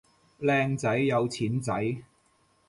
[0.39, 1.95] 靚仔有錢仔